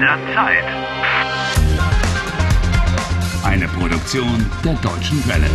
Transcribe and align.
der 0.00 0.18
Zeit. 0.34 0.64
Eine 3.44 3.68
Produktion 3.68 4.50
der 4.64 4.74
Deutschen 4.74 5.26
Welle. 5.28 5.50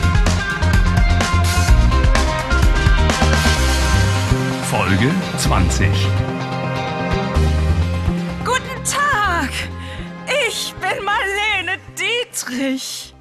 Folge 4.70 5.12
20. 5.38 5.90
Guten 8.44 8.84
Tag! 8.84 9.50
Ich 10.48 10.74
bin 10.76 11.04
Marlene 11.04 11.80
Dietrich. 11.98 13.16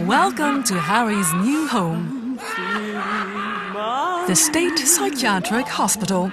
Welcome 0.00 0.64
to 0.64 0.78
Harry's 0.78 1.32
new 1.32 1.66
home, 1.66 2.36
the 4.26 4.34
State 4.34 4.78
Psychiatric 4.78 5.66
Hospital. 5.66 6.30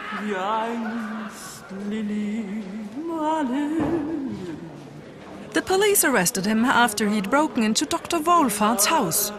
The 5.53 5.61
police 5.65 6.03
arrested 6.03 6.45
him 6.45 6.65
after 6.65 7.07
he'd 7.07 7.29
broken 7.29 7.63
into 7.63 7.85
Dr. 7.85 8.19
Wolfart's 8.19 8.87
house. 8.87 9.31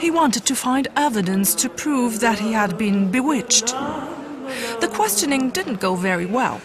He 0.00 0.10
wanted 0.10 0.46
to 0.46 0.54
find 0.54 0.88
evidence 0.96 1.54
to 1.56 1.68
prove 1.68 2.20
that 2.20 2.38
he 2.38 2.52
had 2.52 2.78
been 2.78 3.10
bewitched. 3.10 3.74
The 4.80 4.88
questioning 4.90 5.50
didn't 5.50 5.80
go 5.80 5.94
very 5.94 6.24
well. 6.24 6.62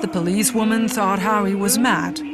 The 0.00 0.08
policewoman 0.10 0.88
thought 0.88 1.18
Harry 1.18 1.54
was 1.54 1.76
mad. 1.76 2.33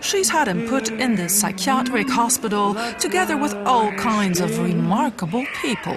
She's 0.00 0.30
had 0.30 0.48
him 0.48 0.66
put 0.66 0.90
in 0.90 1.16
the 1.16 1.28
psychiatric 1.28 2.08
hospital 2.08 2.74
together 2.98 3.36
with 3.36 3.54
all 3.66 3.92
kinds 3.92 4.40
of 4.40 4.58
remarkable 4.58 5.44
people. 5.60 5.96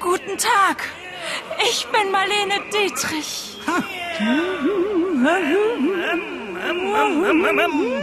Guten 0.00 0.36
Tag, 0.36 0.82
ich 1.60 1.86
bin 1.92 2.10
Marlene 2.12 2.60
Dietrich. 2.70 3.58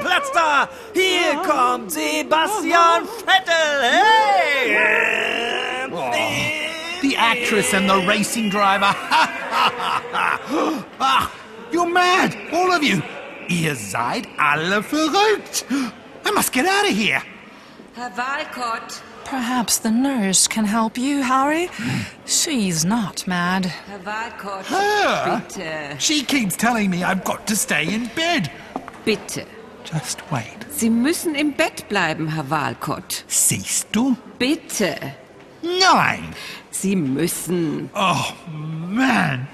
Platz 0.01 0.31
da! 0.33 0.67
Hier 0.93 1.35
kommt 1.43 1.91
Sebastian 1.91 3.07
Vettel! 3.25 3.81
Hey! 3.81 4.77
The 7.01 7.15
actress 7.17 7.73
and 7.73 7.89
the 7.89 7.97
racing 8.07 8.49
driver. 8.49 8.93
Ach, 10.99 11.31
you're 11.71 11.89
mad, 11.89 12.35
all 12.51 12.71
of 12.71 12.83
you. 12.83 13.01
Ihr 13.49 13.75
seid 13.75 14.27
alle 14.37 14.81
verrückt. 14.81 15.65
I 16.25 16.31
must 16.31 16.51
get 16.53 16.65
out 16.65 16.89
of 16.89 16.95
here. 16.95 17.21
Herr 17.95 18.11
Walcott, 18.17 19.01
Perhaps 19.25 19.79
the 19.79 19.91
nurse 19.91 20.47
can 20.47 20.65
help 20.65 20.97
you, 20.97 21.21
Harry. 21.21 21.69
She's 22.25 22.83
not 22.83 23.25
mad. 23.27 23.65
Herr 23.65 23.99
Walcott, 23.99 24.65
Her? 24.65 25.41
bitte, 25.47 25.99
She 26.01 26.23
keeps 26.23 26.55
telling 26.57 26.89
me 26.89 27.03
I've 27.03 27.23
got 27.23 27.45
to 27.47 27.55
stay 27.55 27.93
in 27.93 28.07
bed. 28.15 28.49
bitte. 29.05 29.45
Just 29.83 30.21
wait. 30.31 30.57
Sie 30.69 30.89
müssen 30.89 31.35
im 31.35 31.51
Bett 31.53 31.87
bleiben, 31.89 32.27
Herr 32.29 32.49
Walcott. 32.49 33.23
Siehst 33.27 33.87
du? 33.91 34.15
Bitte. 34.39 34.95
Nein. 35.61 36.33
Sie 36.71 36.95
müssen. 36.95 37.89
Oh, 37.93 38.33
man. 38.49 39.47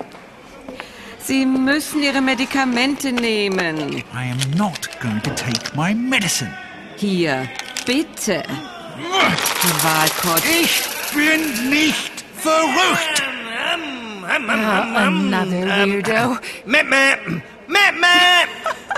Sie 1.27 1.45
müssen 1.45 2.01
Ihre 2.03 2.21
Medikamente 2.21 3.11
nehmen. 3.11 3.97
I 4.13 4.31
am 4.31 4.39
not 4.55 4.87
going 5.01 5.21
to 5.23 5.29
take 5.31 5.75
my 5.75 5.93
medicine. 5.93 6.49
Hier, 6.95 7.49
bitte. 7.85 8.43
Herr 8.47 9.83
Walcott, 9.83 10.41
Ich 10.45 10.83
bin 11.13 11.69
nicht 11.69 12.23
verrückt. 12.37 13.21
Another 14.95 15.67
weirdo. 15.67 16.37
Mäh, 16.65 16.83
mäh, 16.83 17.17
mäh, 17.67 17.91
mäh. 17.99 18.16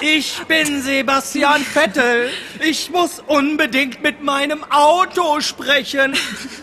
Ich 0.02 0.42
bin 0.48 0.82
Sebastian 0.82 1.62
Vettel. 1.62 2.30
Ich 2.60 2.90
muss 2.90 3.22
unbedingt 3.28 4.02
mit 4.02 4.24
meinem 4.24 4.64
Auto 4.70 5.42
sprechen. 5.42 6.16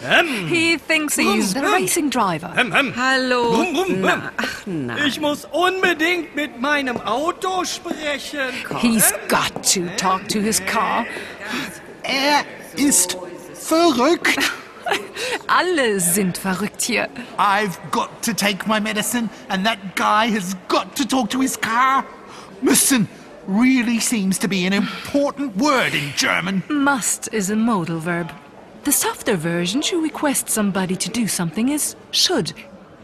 Ähm, 0.08 0.46
He 0.48 0.78
thinks 0.78 1.16
he's 1.16 1.52
the 1.52 1.60
racing 1.60 2.10
driver. 2.10 2.54
ähm, 2.56 2.72
ähm. 2.74 2.94
hallo. 2.96 3.50
Brumm, 3.52 3.72
brumm, 3.74 4.00
Na, 4.00 4.32
ach 4.36 4.66
nein. 4.66 4.98
Ich 5.06 5.20
muss 5.20 5.44
unbedingt 5.50 6.34
mit 6.34 6.60
meinem 6.60 7.00
Auto 7.00 7.64
sprechen. 7.64 8.40
He's 8.78 9.12
got 9.28 9.52
to 9.74 9.82
talk 9.96 10.28
to 10.28 10.40
his 10.40 10.64
car. 10.64 11.04
Er 12.02 12.44
ist 12.76 13.16
verrückt. 13.54 14.38
Alle 15.48 15.98
sind 16.00 16.38
verrückt 16.38 16.82
hier. 16.82 17.08
I've 17.36 17.76
got 17.90 18.08
to 18.22 18.32
take 18.32 18.66
my 18.68 18.80
medicine, 18.80 19.28
and 19.48 19.66
that 19.66 19.78
guy 19.96 20.30
has 20.32 20.56
got 20.68 20.94
to 20.96 21.04
talk 21.04 21.28
to 21.30 21.40
his 21.40 21.60
car. 21.60 22.04
Müssen 22.62 23.08
really 23.46 24.00
seems 24.00 24.38
to 24.38 24.48
be 24.48 24.66
an 24.66 24.72
important 24.72 25.56
word 25.56 25.94
in 25.94 26.12
German. 26.16 26.62
Must 26.68 27.32
is 27.32 27.50
a 27.50 27.56
modal 27.56 27.98
verb. 27.98 28.32
The 28.84 28.92
softer 28.92 29.36
version 29.36 29.80
to 29.82 30.02
request 30.02 30.48
somebody 30.48 30.96
to 30.96 31.10
do 31.10 31.26
something 31.26 31.68
is 31.70 31.96
should. 32.10 32.52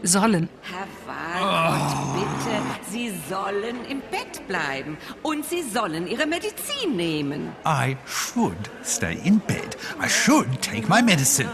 Sollen. 0.03 0.49
Herr 0.61 0.87
Walcott, 1.07 2.13
bitte. 2.15 2.91
Sie 2.91 3.13
sollen 3.29 3.85
im 3.85 4.01
Bett 4.11 4.45
bleiben. 4.47 4.97
Und 5.21 5.45
Sie 5.45 5.61
sollen 5.61 6.07
Ihre 6.07 6.25
Medizin 6.25 6.97
nehmen. 6.97 7.55
I 7.65 7.95
should 8.05 8.69
stay 8.83 9.17
in 9.23 9.39
bed. 9.39 9.77
I 9.99 10.09
should 10.09 10.61
take 10.61 10.89
my 10.89 11.01
medicine. 11.01 11.49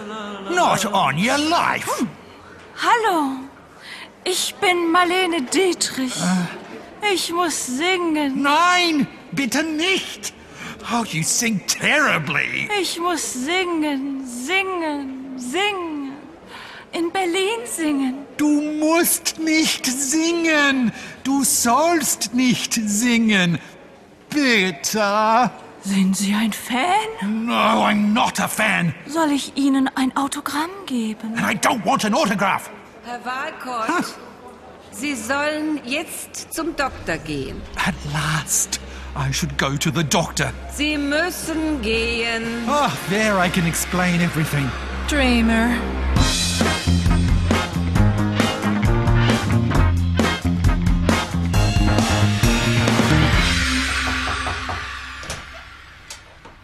Not 0.49 0.85
on 0.85 1.15
your 1.17 1.37
life. 1.37 1.87
Hm. 1.99 2.07
Hallo, 2.77 3.39
ich 4.23 4.55
bin 4.55 4.91
Marlene 4.91 5.41
Dietrich. 5.43 6.15
Ah. 6.21 6.47
Ich 7.13 7.31
muss 7.31 7.65
singen. 7.65 8.41
Nein, 8.41 9.07
bitte 9.31 9.63
nicht. 9.63 10.33
Oh, 10.91 11.03
you 11.05 11.23
sing 11.23 11.61
terribly. 11.67 12.69
Ich 12.81 12.99
muss 12.99 13.33
singen, 13.33 14.25
singen, 14.25 15.37
singen. 15.37 16.13
In 16.91 17.11
Berlin 17.11 17.59
singen. 17.65 18.25
Du 18.37 18.61
musst 18.61 19.37
nicht 19.39 19.85
singen. 19.85 20.91
Du 21.23 21.43
sollst 21.43 22.33
nicht 22.33 22.73
singen. 22.73 23.59
Bitte. 24.29 25.51
Sind 25.81 26.17
Sie 26.17 26.33
ein 26.33 26.51
Fan? 26.51 27.45
No, 27.45 27.53
I'm 27.53 28.13
not 28.13 28.39
a 28.39 28.47
fan. 28.47 28.93
Soll 29.07 29.31
ich 29.31 29.55
Ihnen 29.55 29.89
ein 29.95 30.15
Autogramm 30.17 30.69
geben? 30.85 31.35
And 31.37 31.41
I 31.41 31.55
don't 31.55 31.85
want 31.85 32.03
an 32.05 32.13
autograph. 32.13 32.69
Herr 33.05 33.19
Walcott, 33.23 34.15
Sie 34.99 35.15
sollen 35.15 35.79
jetzt 35.85 36.53
zum 36.53 36.75
Doktor 36.75 37.15
gehen. 37.19 37.61
At 37.77 37.95
last, 38.11 38.81
I 39.15 39.31
should 39.31 39.57
go 39.57 39.77
to 39.77 39.89
the 39.89 40.03
doctor. 40.03 40.51
Sie 40.73 40.97
müssen 40.97 41.81
gehen. 41.81 42.43
Ah, 42.67 42.91
there 43.09 43.37
I 43.39 43.49
can 43.49 43.65
explain 43.65 44.19
everything. 44.19 44.69
Dreamer. 45.07 45.69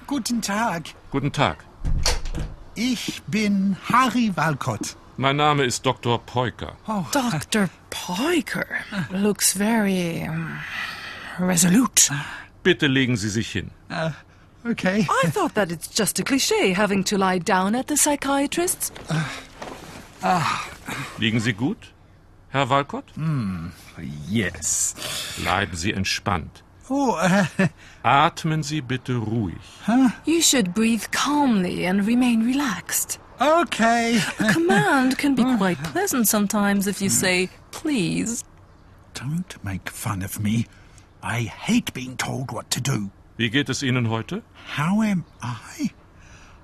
Guten 0.07 0.41
Tag. 0.41 0.93
Guten 1.09 1.31
Tag. 1.31 1.63
Ich 2.75 3.21
bin 3.27 3.77
Harry 3.87 4.29
Walcott. 4.35 4.97
Mein 5.17 5.37
Name 5.37 5.63
ist 5.63 5.85
Dr. 5.85 6.19
Peuker. 6.19 6.75
Dr. 7.11 7.69
Peuker 7.89 8.65
looks 9.11 9.53
very 9.53 10.27
um, 10.27 10.59
resolute. 11.39 12.11
Bitte 12.63 12.87
legen 12.87 13.15
Sie 13.15 13.29
sich 13.29 13.51
hin. 13.51 13.71
Okay. 14.65 15.07
I 15.23 15.29
thought 15.29 15.53
that 15.53 15.71
it's 15.71 15.87
just 15.87 16.19
a 16.19 16.23
cliche 16.23 16.73
having 16.73 17.03
to 17.05 17.17
lie 17.17 17.39
down 17.39 17.75
at 17.75 17.87
the 17.87 17.95
psychiatrist's. 17.95 18.91
Liegen 21.19 21.39
Sie 21.39 21.53
gut, 21.53 21.93
Herr 22.49 22.69
Walcott? 22.69 23.05
Yes. 24.27 24.95
Bleiben 25.37 25.75
Sie 25.77 25.93
entspannt. 25.93 26.63
Oh, 26.89 27.15
uh, 27.15 27.45
Atmen 28.03 28.63
Sie 28.63 28.81
bitte 28.81 29.13
ruhig. 29.13 29.61
You 30.25 30.41
should 30.41 30.73
breathe 30.73 31.05
calmly 31.11 31.85
and 31.85 32.05
remain 32.05 32.43
relaxed. 32.45 33.19
Okay. 33.41 34.19
A 34.39 34.53
command 34.53 35.17
can 35.17 35.35
be 35.35 35.41
uh-huh. 35.43 35.57
quite 35.57 35.77
pleasant 35.83 36.27
sometimes 36.27 36.87
if 36.87 37.01
you 37.01 37.09
hmm. 37.09 37.13
say, 37.15 37.49
please. 37.71 38.43
Don't 39.13 39.63
make 39.63 39.89
fun 39.89 40.21
of 40.21 40.39
me. 40.39 40.67
I 41.23 41.41
hate 41.41 41.93
being 41.93 42.17
told 42.17 42.51
what 42.51 42.69
to 42.71 42.81
do. 42.81 43.11
Wie 43.37 43.49
geht 43.49 43.69
es 43.69 43.81
Ihnen 43.81 44.09
heute? 44.09 44.43
How 44.75 45.01
am 45.01 45.25
I? 45.41 45.91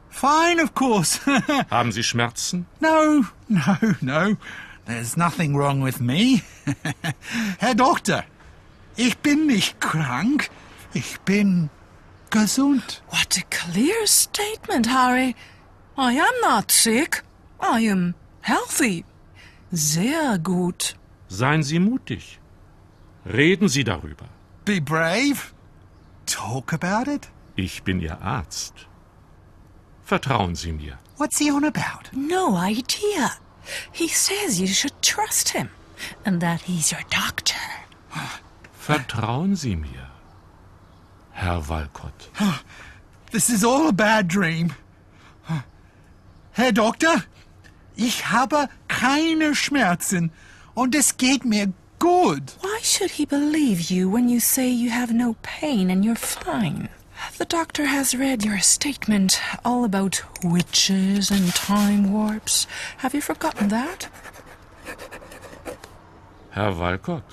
Fine, 0.09 0.59
of 0.59 0.75
course. 0.75 1.18
Haben 1.25 1.91
Sie 1.91 2.03
Schmerzen? 2.03 2.65
no, 2.79 3.25
no, 3.50 3.77
no. 4.01 4.38
There's 4.85 5.15
nothing 5.15 5.56
wrong 5.56 5.81
with 5.81 6.01
me. 6.01 6.44
Herr 7.59 7.75
Doktor, 7.75 8.25
ich 8.97 9.17
bin 9.19 9.47
nicht 9.47 9.79
krank. 9.79 10.50
Ich 10.94 11.19
bin 11.21 11.69
gesund. 12.29 13.01
What 13.09 13.38
a 13.38 13.44
clear 13.50 14.06
statement, 14.06 14.88
Harry. 14.88 15.35
I 16.01 16.13
am 16.13 16.42
not 16.42 16.71
sick. 16.71 17.21
I 17.59 17.81
am 17.81 18.15
healthy. 18.42 19.06
Sehr 19.71 20.39
gut. 20.39 20.95
Seien 21.30 21.62
Sie 21.62 21.77
mutig. 21.77 22.39
Reden 23.24 23.69
Sie 23.69 23.83
darüber. 23.83 24.25
Be 24.65 24.80
brave. 24.81 25.53
Talk 26.25 26.74
about 26.74 27.07
it. 27.07 27.30
Ich 27.56 27.83
bin 27.83 28.00
Ihr 28.00 28.19
Arzt. 28.19 28.74
Vertrauen 30.03 30.56
Sie 30.56 30.71
mir. 30.71 30.98
What's 31.18 31.38
he 31.38 31.51
on 31.51 31.63
about? 31.63 32.09
No 32.13 32.56
idea. 32.56 33.38
He 33.92 34.07
says 34.07 34.59
you 34.59 34.65
should 34.68 35.00
trust 35.03 35.50
him 35.50 35.69
and 36.25 36.42
that 36.42 36.62
he's 36.62 36.92
your 36.92 37.03
doctor. 37.12 37.62
Vertrauen 38.74 39.56
Sie 39.56 39.75
mir, 39.75 40.09
Herr 41.33 41.62
Walcott. 41.69 42.31
This 43.31 43.51
is 43.51 43.63
all 43.63 43.88
a 43.88 43.94
bad 43.94 44.27
dream. 44.27 44.74
Herr 46.53 46.71
Doktor, 46.74 47.24
ich 47.95 48.30
habe 48.30 48.68
keine 48.88 49.56
Schmerzen 49.56 50.31
und 50.74 50.95
es 50.95 51.18
geht 51.18 51.45
mir 51.45 51.71
gut. 52.00 52.57
Why 52.62 52.80
should 52.83 53.12
he 53.12 53.25
believe 53.25 53.94
you 53.94 54.12
when 54.12 54.27
you 54.27 54.39
say 54.39 54.68
you 54.68 54.92
have 54.92 55.13
no 55.13 55.36
pain 55.44 55.89
and 55.89 56.03
you're 56.03 56.15
fine? 56.15 56.89
The 57.38 57.45
doctor 57.45 57.86
has 57.86 58.15
read 58.15 58.44
your 58.44 58.59
statement 58.59 59.39
all 59.63 59.86
about 59.86 60.24
witches 60.44 61.31
and 61.31 61.53
time 61.53 62.12
warps. 62.12 62.68
Have 62.98 63.13
you 63.13 63.21
forgotten 63.21 63.69
that? 63.69 64.09
Herr 66.50 66.77
Walcott, 66.77 67.24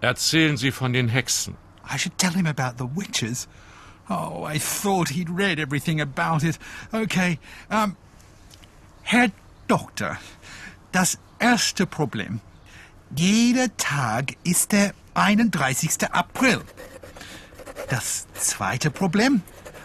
erzählen 0.00 0.56
Sie 0.56 0.70
von 0.70 0.92
den 0.92 1.08
Hexen. 1.08 1.56
I 1.90 1.96
should 1.96 2.16
tell 2.18 2.32
him 2.32 2.46
about 2.46 2.76
the 2.78 2.86
witches. 2.86 3.48
Oh, 4.08 4.44
I 4.44 4.58
thought 4.58 5.10
he'd 5.10 5.28
read 5.30 5.58
everything 5.58 6.00
about 6.00 6.42
it. 6.42 6.58
Okay, 6.92 7.38
um, 7.70 7.96
Herr 9.02 9.30
Doktor, 9.66 10.18
das 10.92 11.18
erste 11.38 11.86
Problem. 11.86 12.40
Jeder 13.14 13.74
Tag 13.76 14.36
ist 14.44 14.72
der 14.72 14.94
31. 15.14 16.10
April. 16.12 16.62
Das 17.88 18.26
zweite 18.34 18.90
Problem. 18.90 19.42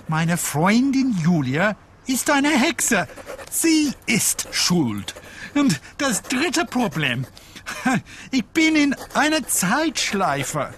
Meine 0.08 0.38
Freundin 0.38 1.16
Julia 1.24 1.76
ist 2.06 2.30
eine 2.30 2.50
Hexe. 2.50 3.08
Sie 3.50 3.94
ist 4.06 4.48
schuld. 4.52 5.16
Und 5.56 5.80
das 5.98 6.22
dritte 6.24 6.66
Problem. 6.66 7.26
Ich 8.32 8.46
bin 8.46 8.76
in 8.76 8.94
einer 9.14 9.48
Zeitschleife. 9.48 10.74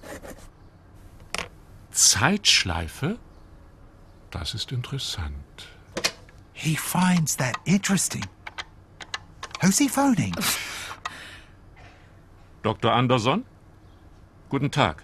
Zeitschleife? 1.91 3.17
Das 4.39 4.53
ist 4.53 4.71
interessant. 4.73 5.67
He 6.51 6.75
finds 6.75 7.37
that 7.37 7.55
interesting. 7.63 8.25
Who's 9.61 9.77
he 9.77 9.87
phoning? 9.87 10.33
Dr. 12.61 12.91
Anderson? 12.91 13.45
Guten 14.49 14.71
Tag. 14.71 15.03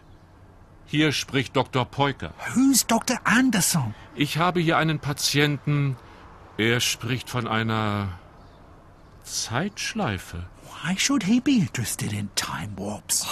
Hier 0.86 1.13
spricht 1.13 1.56
Dr. 1.56 1.86
Peuker. 1.86 2.33
Who's 2.56 2.86
Dr. 2.86 3.19
Anderson? 3.24 3.95
Ich 4.16 4.38
habe 4.38 4.60
hier 4.60 4.78
einen 4.78 5.00
Patienten. 5.00 5.95
Er 6.57 6.81
spricht 6.81 7.30
von 7.30 7.48
einer 7.48 8.19
Zeitschleife. 9.24 10.45
Why 10.83 10.98
should 10.98 11.24
he 11.24 11.39
be 11.39 11.51
interested 11.51 12.12
in 12.12 12.30
time 12.36 12.74
warps? 12.75 13.25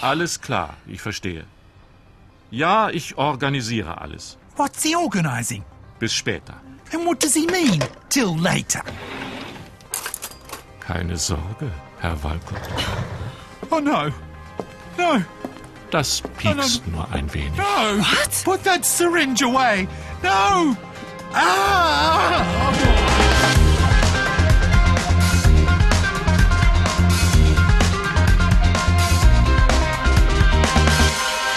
Alles 0.00 0.40
klar, 0.40 0.74
ich 0.88 1.00
verstehe. 1.00 1.44
Ja, 2.50 2.90
ich 2.90 3.16
organisiere 3.16 4.00
alles. 4.00 4.38
What's 4.56 4.82
he 4.82 4.94
organizing? 4.94 5.64
Bis 5.98 6.12
später. 6.12 6.54
And 6.92 7.04
what 7.04 7.20
does 7.20 7.34
he 7.34 7.46
mean? 7.46 7.80
Till 8.08 8.34
later. 8.36 8.80
Keine 10.80 11.18
Sorge, 11.18 11.70
Herr 12.00 12.16
Walcott. 12.22 12.62
Oh 13.70 13.80
no. 13.80 14.10
No. 14.96 15.22
Das 15.90 16.22
piekst 16.38 16.86
nur 16.88 17.06
ein 17.12 17.32
wenig. 17.34 17.56
No. 17.56 17.98
What? 17.98 18.42
Put 18.44 18.64
that 18.64 18.84
syringe 18.84 19.42
away. 19.42 19.86
No. 20.22 20.76
Ah! 21.34 22.72